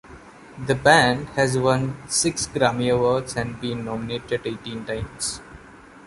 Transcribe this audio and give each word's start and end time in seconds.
The 0.57 0.73
band 0.73 1.27
has 1.35 1.59
won 1.59 1.95
six 2.09 2.47
Grammy 2.47 2.91
Awards 2.91 3.35
and 3.37 3.61
been 3.61 3.85
nominated 3.85 4.41
eighteen 4.47 4.83
times. 4.83 5.41